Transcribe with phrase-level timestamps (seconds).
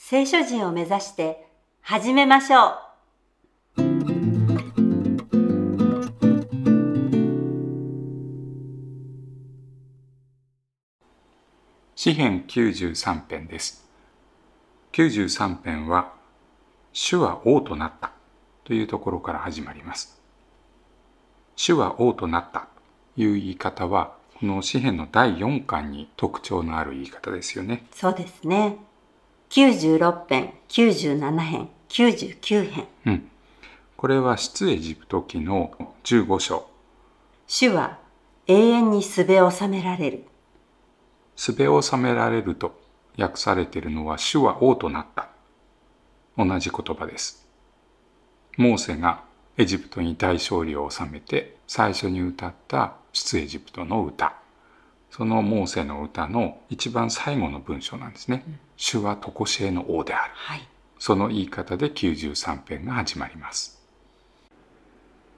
[0.00, 1.48] 聖書人を目指して
[1.82, 2.78] 始めましょう。
[11.96, 13.84] 詩編93編です
[14.92, 16.14] 93編は
[16.92, 18.12] 主は王となった
[18.62, 20.22] というところから始まります
[21.56, 22.68] 主は王となった
[23.16, 28.78] という言い方はこの詩編の第4巻に特徴のある言い方ですよねそうですね。
[29.50, 32.86] 96編、97編、99編。
[33.06, 33.30] うん。
[33.96, 35.72] これは出エジプト記の
[36.04, 36.68] 15章。
[37.46, 37.98] 主は
[38.46, 40.24] 永遠にすべを収められる。
[41.34, 42.78] すべを収められると
[43.16, 45.28] 訳されているのは主は王となった。
[46.36, 47.48] 同じ言葉です。
[48.58, 49.24] モーセが
[49.56, 54.37] エジプトに大勝利を収めて最初に歌った出エジプトの歌
[55.18, 58.44] そのモーセの歌の一番最後の文章なんですね、
[58.76, 60.60] 主は常しえの王であるはい。
[60.96, 63.80] その言い方で93編が始まります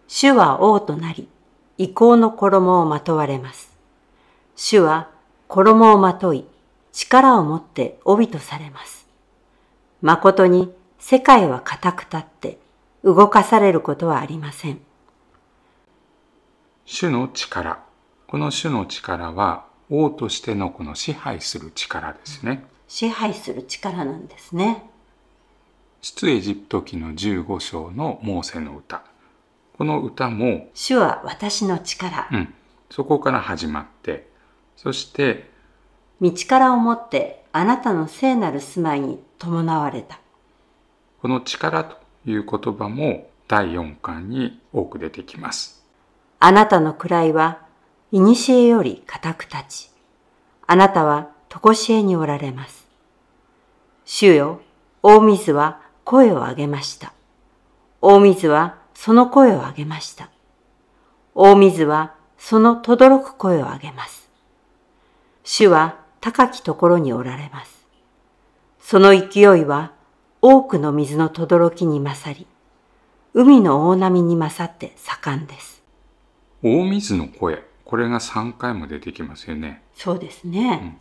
[0.06, 1.28] 主は王となり、
[1.78, 3.72] 意向の衣をまとわれます。
[4.54, 5.08] 主は
[5.48, 6.44] 衣をまとい、
[6.92, 9.06] 力を持って帯とされます。
[10.02, 12.58] 誠に世界は固く立って、
[13.02, 14.80] 動かされることはありません。
[16.84, 17.78] 主の力
[18.26, 24.88] この主の力は王としてのこの支配する力ですね、支配する力なんですね。
[26.00, 29.03] 出エジプト記の15章のモーセの歌。
[29.76, 32.28] この歌も、主は私の力。
[32.32, 32.54] う、ん、
[32.91, 34.31] そこから始まって
[34.76, 35.50] そして
[36.22, 40.20] 道からをもってあなたの聖なる住まいに伴われた。
[41.20, 45.84] この力という言葉も第4巻に多く出てきます。
[46.38, 47.66] あなたの位は、
[48.10, 49.89] 古より固く立ち、
[50.72, 52.86] あなたは常しえにおられます。
[54.04, 54.60] 主よ、
[55.03, 57.12] 大水は声を上げました。
[58.00, 60.31] 大水はその声を上げました。
[61.34, 64.31] 大水はその轟く声を上げます。
[65.42, 67.84] 主は高きところにおられます。
[68.81, 69.91] その勢いは
[70.41, 72.47] 多くの水の轟に勝り、
[73.34, 75.82] 海の大波に勝って盛んです。
[76.62, 80.99] 大水の声これが3回も出てきますよねそうですね。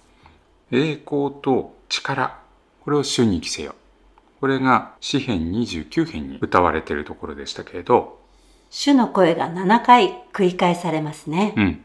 [0.71, 2.37] 栄光と力
[2.81, 3.73] これを主に着せよ
[4.41, 8.19] これが詩編29編に歌われているところでしたけれど
[8.69, 11.53] 主の声が7回繰り返されますね。
[11.55, 11.83] うん。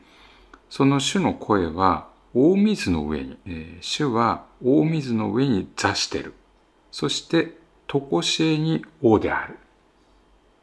[0.68, 6.34] その主の声は大水の上に、えー主は大水の上に座してる。
[6.90, 9.56] そして、常しえに王である。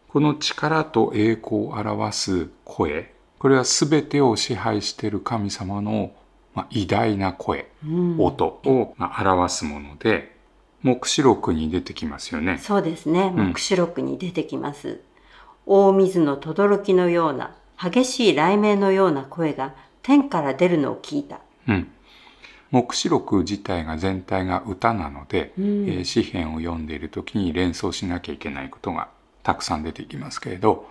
[0.10, 6.12] この力と栄光を表す声、これは全てを支配している神様の、
[6.54, 10.36] まあ、偉大な声、うん音を、まあ、表すもので、
[10.82, 12.58] 目視録に出てきますよね。
[12.58, 13.30] そうですね。
[13.30, 15.02] ん目視録に出てきます。
[15.66, 21.40] 大水の轟のような、激しい雷鳴のような声が天から出るのを聞いた。
[21.68, 21.88] うん。
[22.72, 29.10] 目視録自体が全体が歌なので、うんえー詩篇を読んでいる時に連想しなきゃいけないことが
[29.44, 30.88] たくさん出てきますけれど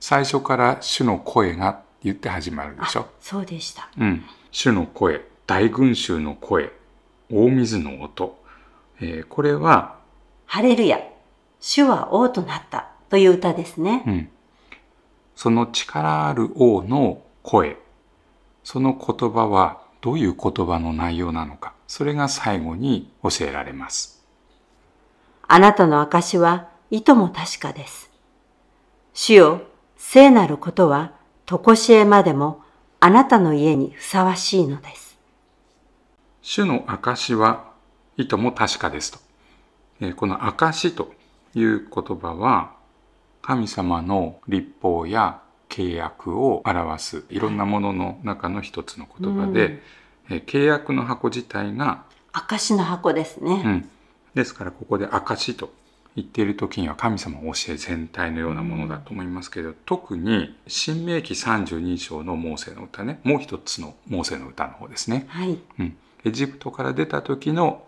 [0.00, 3.08] 最初から主の声が言って始まるでしょ。
[3.20, 3.88] そうでした。
[3.98, 4.24] うん。
[4.54, 6.70] 主の声、大群衆の声、
[7.28, 8.38] 大水の音。
[9.00, 9.98] えーこれは、
[10.46, 11.00] ハレルヤ。
[11.58, 14.04] 主は王となったという歌ですね。
[14.06, 14.28] うん。
[15.34, 17.78] その力ある王の声、
[18.62, 24.24] その言葉はどういう言葉の内容なのか、それが最後に教えられます。
[25.48, 28.08] あなたの証は、いとも確かです。
[29.14, 29.62] 主よ、
[29.96, 31.10] 聖なることは、
[31.44, 32.63] 常しえまでも、
[33.04, 35.18] あなたの家にふさわしいのです。
[36.40, 37.70] 主の証は
[38.16, 39.18] いとも確かですと。
[40.00, 41.12] えーこの証と
[41.54, 42.72] いう言葉は、
[43.42, 49.82] 神様の立法や契約を表すいろんなものの中の一つの言葉で、
[50.30, 53.62] えー契約の箱自体が、証の箱ですね。
[53.66, 53.88] うん、
[54.32, 55.70] ですからここで証と
[56.16, 63.20] 言っている時には神様の教え全体のようなものだと思いますけど、特に新明記32章のモーセの歌ね。
[63.24, 65.58] もう一つのモーセの歌の方ですね、はい。
[65.78, 67.84] うん、エジプトから出た時の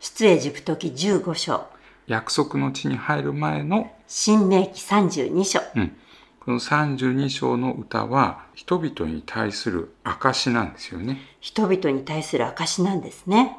[0.00, 1.66] 出エジプト記15章、
[2.06, 5.96] 約束の地に入る前の、新明記32章、うん、
[6.40, 11.18] この32章の歌は人々に対する証なんですよね。
[11.40, 13.58] 人々に対する証なんですね。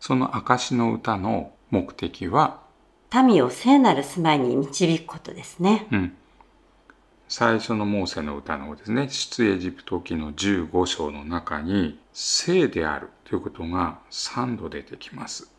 [0.00, 2.65] その証の歌の目的は、
[3.22, 5.86] 民を聖なる住まいに導くことですね。
[5.90, 6.16] うん、
[7.28, 15.50] 最初のモーセの歌のですね、出エジプト記の15章の中に、聖であるということが3度出てきます。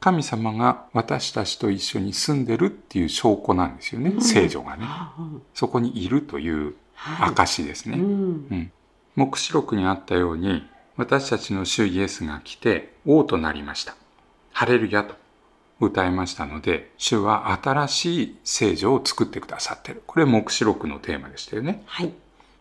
[0.00, 4.86] 神様が私たちと一緒に住んでるっていう証拠なんですよね、聖女がね。
[5.18, 7.98] うんそこにいるというはい証ですね。
[7.98, 8.04] うん
[8.50, 8.72] うん
[9.16, 13.94] 黙示録にあったように私たちの主イエスが来て王となりました。
[14.52, 15.14] ハレルヤと
[15.80, 20.02] 歌いましたので主は新しい聖女を作ってくださってる。
[20.06, 21.82] これ黙示録のテーマでしたよね。
[21.86, 22.12] はい。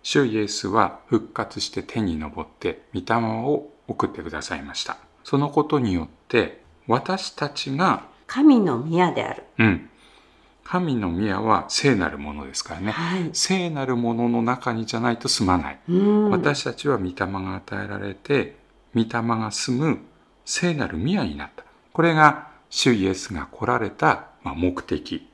[0.01, 4.97] 主イエスは復活して天に昇って御霊を送ってくださいました。
[5.23, 9.43] そのことによって私たちが、神の宮である。
[9.59, 9.89] うん、
[10.63, 12.91] 神の宮は聖なるものですからね。
[12.91, 13.29] はい。
[13.33, 15.79] 聖なるものの中にじゃないと住まない。
[15.89, 16.29] うん。
[16.29, 18.55] 私たちは御霊が与えられて、
[18.95, 19.99] 御霊が住む
[20.45, 21.63] 聖なる宮になった。
[21.93, 25.27] これが主イエスが来られたまあ目的。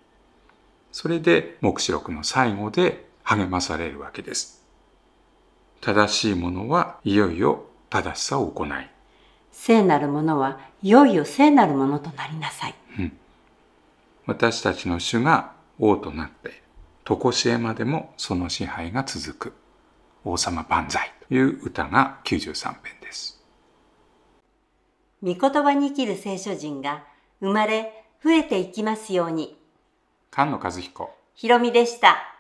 [0.92, 4.64] それで黙示録の最後で励まされるわけです。
[5.82, 8.70] 正しいものはいよいよ正しさを行い。
[9.52, 12.76] 聖なるものはいよいよ聖なるものとなりなさい。
[14.26, 16.64] 私たちの主が王となって、
[17.04, 19.54] とこしえまでもその支配が続く。
[20.24, 23.44] 王様万歳という歌が93編です。
[25.22, 27.04] 御言葉に生きる聖書人が
[27.40, 29.58] 生まれ増えていきますように。
[30.32, 31.16] 菅野和彦。
[31.34, 32.36] ひろみでした。